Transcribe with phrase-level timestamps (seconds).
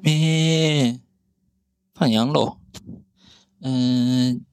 [0.00, 1.00] 咩
[1.92, 2.58] 放羊喽。
[3.60, 4.44] 嗯，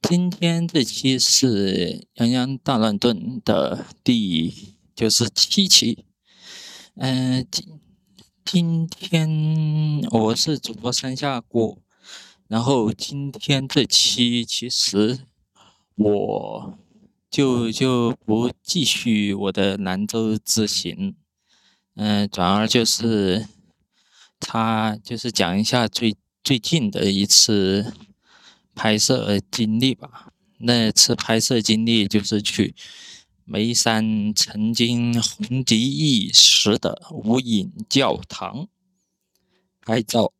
[0.00, 6.06] 今天这期是《洋洋大乱炖》的第就是七期。
[6.94, 7.80] 嗯，今
[8.44, 11.78] 今天我是主播山下锅，
[12.48, 15.20] 然后今天这期其实
[15.96, 16.78] 我
[17.30, 21.14] 就就不继续我的兰州之行，
[21.94, 23.46] 嗯，转而就是
[24.42, 27.94] 他就是讲一下最最近的一次
[28.74, 30.32] 拍摄经历吧。
[30.58, 32.74] 那次拍摄经历就是去。
[33.44, 38.68] 眉山曾经红极一时的无影教堂
[39.80, 40.32] 拍照。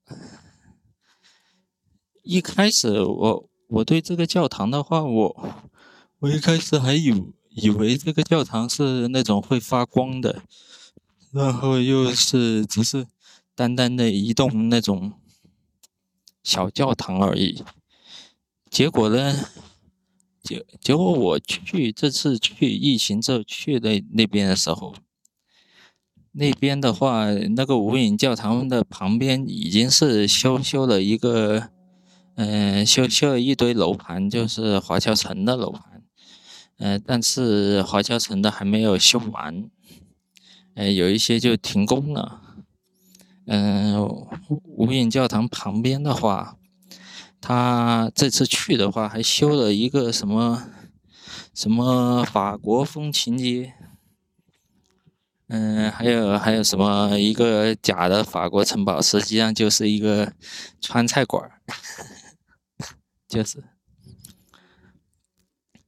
[2.22, 5.54] 一开始我我对这个教堂的话，我
[6.20, 7.12] 我一开始还以
[7.50, 10.40] 以为这个教堂是那种会发光的，
[11.32, 13.08] 然后又是只是
[13.54, 15.12] 单单的一栋那种
[16.42, 17.62] 小教堂而已。
[18.70, 19.46] 结果呢？
[20.42, 24.92] 结结果我去这次去疫情之后去的那边的时候，
[26.32, 31.70] 那边的话，那个无影教堂的旁边已经是修修了一个，
[32.34, 36.02] 嗯，修修了一堆楼盘，就是华侨城的楼盘，
[36.78, 39.70] 嗯，但是华侨城的还没有修完，
[40.74, 42.41] 嗯，有一些就停工了，
[43.46, 44.00] 嗯，
[44.64, 46.56] 无影教堂旁边的话。
[47.44, 50.68] 他这次去的话，还修了一个什么
[51.52, 53.74] 什么法国风情街，
[55.48, 60.32] 嗯，还有还有什么一个假的法国城堡，实际上就是一个
[60.80, 61.60] 川菜馆儿，
[63.28, 63.64] 就是。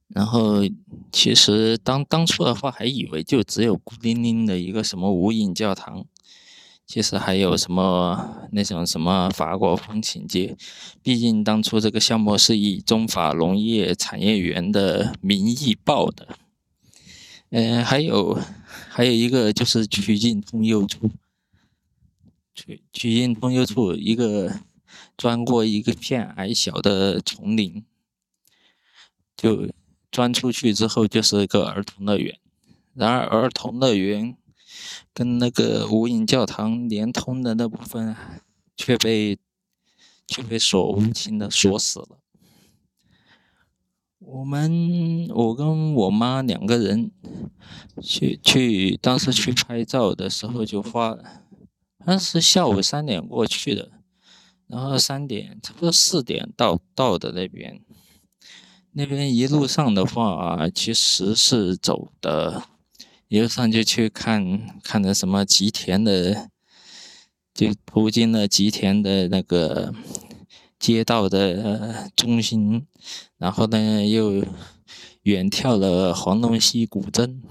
[0.09, 0.61] 然后
[1.09, 6.05] 其实当当初的话，还以为就只有孤零零的一个什么无影教堂。
[6.87, 10.55] 其实还有什么那种什么法国风情街，
[11.01, 16.37] 毕竟当初这个项目是以中法农业产业园的名义报的。
[17.49, 18.39] 嗯，还有
[18.87, 21.09] 还有一个就是曲径通幽处，
[22.53, 24.59] 曲曲径通幽处一个
[25.17, 27.83] 钻过一个片矮小的丛林，
[29.35, 29.69] 就
[30.11, 32.37] 钻出去之后就是一个儿童乐园。
[32.93, 34.37] 然而儿童乐园。
[35.13, 38.15] 跟那个无影教堂连通的那部分，
[38.75, 39.37] 却被
[40.27, 42.19] 却被锁无情的锁死了。
[44.19, 47.11] 我们我跟我妈两个人
[48.01, 51.15] 去去，当时去拍照的时候就花，
[52.03, 53.91] 当时下午三点过去的，
[54.67, 57.81] 然后三点差不多四点到到的那边，
[58.93, 62.63] 那边一路上的话其实是走的。
[63.27, 66.49] 一路上就去看看的什么吉田的，
[67.53, 69.93] 就途经了吉田的那个
[70.77, 72.85] 街道的中心，
[73.37, 74.45] 然后呢又
[75.23, 77.41] 远眺了黄龙溪古镇，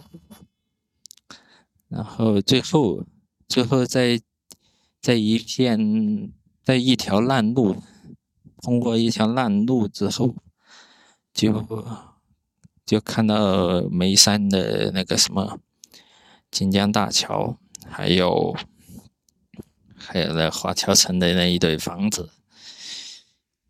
[1.88, 3.04] 然后最后
[3.48, 4.20] 最后在
[5.00, 7.76] 在一片在一条烂路，
[8.62, 10.36] 通过一条烂路之后，
[11.32, 11.66] 就
[12.84, 15.61] 就看到眉山的那个什么。
[16.50, 18.55] 锦江大桥，还有
[19.97, 22.31] 还有那华侨城的那一堆房子，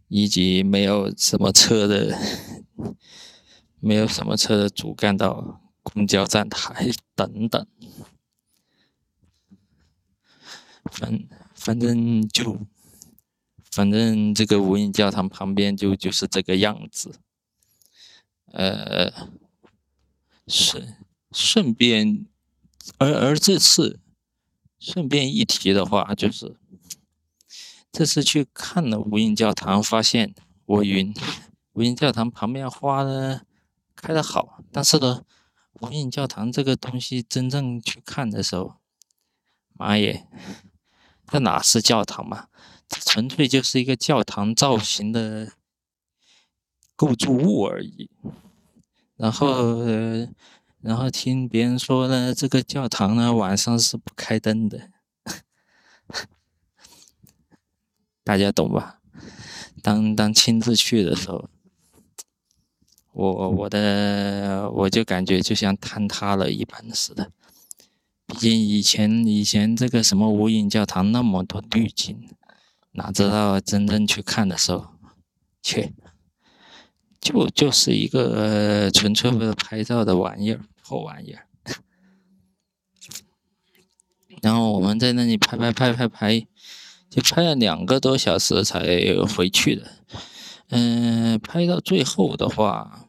[0.08, 2.14] 以及没有什么车的，
[3.80, 7.66] 没有什么车的主干道、公交站台等等，
[10.92, 12.66] 反反正就
[13.70, 17.18] 反正这个无影教堂旁边就就是这个样子，
[18.54, 19.12] 呃，
[20.46, 20.96] 顺
[21.32, 22.26] 顺便。
[22.98, 23.98] 而而这次，
[24.78, 26.58] 顺便一提的话，就是
[27.90, 30.34] 这次去看了无影教堂，发现
[30.66, 31.14] 我云
[31.72, 33.40] 无影教堂旁边花呢
[33.96, 35.24] 开的好，但是呢，
[35.80, 38.76] 无影教堂这个东西真正去看的时候，
[39.72, 40.28] 妈耶，
[41.26, 42.48] 这哪是教堂嘛？
[42.86, 45.54] 这纯粹就是一个教堂造型的
[46.96, 48.08] 构筑物而已。
[49.16, 49.84] 然后。
[50.84, 54.90] 然后听别人说呢，这个教堂呢晚上是不开灯的，
[58.22, 59.00] 大家懂吧？
[59.82, 61.48] 当当亲自去的时候，
[63.12, 67.32] 我我的我就感觉就像坍塌了一般似的。
[68.26, 72.28] 毕竟以前以前这个什么无影教堂那么多滤镜，
[72.92, 74.88] 哪知道真正去看的时候，
[75.62, 75.94] 切，
[77.24, 80.60] 就就是一个纯粹为了拍照的玩意儿。
[80.86, 81.46] 破玩意儿，
[84.42, 86.46] 然后我们在那里拍拍拍拍拍，
[87.08, 88.80] 就拍了两个多小时才
[89.34, 89.90] 回去的。
[90.68, 93.08] 嗯，拍到最后的话，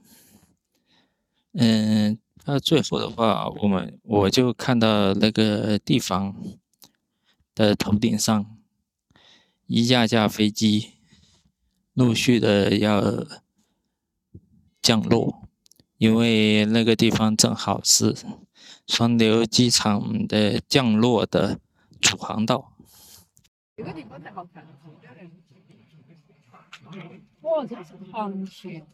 [1.51, 6.33] 嗯，到最后的话，我们我就看到那个地方
[7.53, 8.57] 的头顶上
[9.67, 10.91] 一架架飞机
[11.93, 13.01] 陆续的要
[14.85, 15.41] 降落，
[15.97, 18.15] 因为那个地方正好是
[18.85, 21.59] 双流机场的降落的
[21.99, 22.71] 主航道。
[23.75, 24.63] 这个地方才好看。
[27.41, 28.85] 哦，这是航线。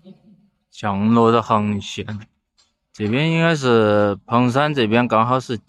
[0.70, 2.06] 降落的航线，
[2.94, 5.60] 这边应该是彭山这边，刚好是，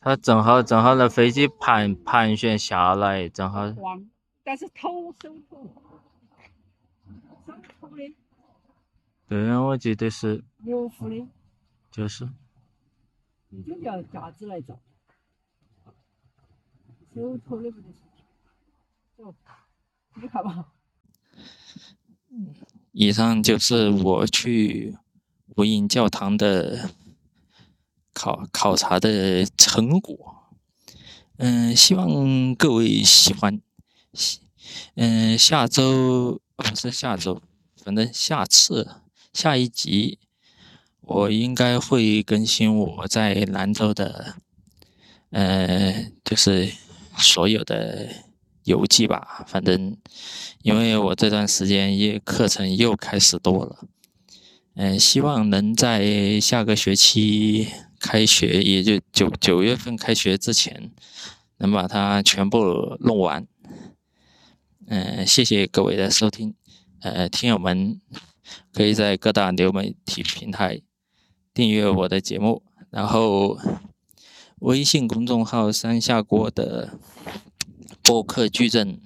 [0.00, 3.72] 它正好正好那飞机盘盘旋下来，正好。
[4.42, 5.70] 但是头手头，
[7.46, 8.12] 手头的。
[9.32, 10.44] 对啊，我记得是。
[10.58, 11.26] 模糊的。
[11.90, 12.28] 就是。
[13.66, 14.78] 就叫架子来照。
[17.14, 17.88] 手头的不得
[19.16, 19.34] 行。
[20.20, 20.70] 你看吧。
[22.92, 24.98] 以上就是我去
[25.56, 26.90] 无影教堂的
[28.12, 30.52] 考考察的成果。
[31.38, 33.62] 嗯，希望各位喜欢。
[34.96, 37.40] 嗯，下周不是下周，
[37.82, 38.96] 反正下次
[39.32, 40.18] 下一集，
[41.00, 44.36] 我应该会更新我在兰州的，
[45.30, 46.72] 呃，就是
[47.16, 48.08] 所有的。
[48.64, 49.96] 游记吧，反正
[50.62, 53.88] 因为我这段时间也课程又开始多了，
[54.74, 57.66] 嗯，希望能在下个学期
[57.98, 60.92] 开学，也就九九月份开学之前，
[61.58, 63.48] 能把它全部弄完。
[64.86, 66.54] 嗯，谢谢各位的收听，
[67.00, 68.00] 呃，听友们
[68.72, 70.80] 可以在各大流媒体平台
[71.52, 73.58] 订阅我的节目，然后
[74.60, 76.98] 微信公众号“三下锅”的。
[78.04, 79.00] 播客矩阵，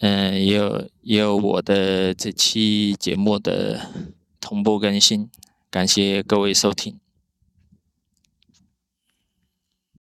[0.00, 3.88] 嗯，也有也有我的这期节目的
[4.40, 5.30] 同步更新，
[5.70, 6.99] 感谢各位收听。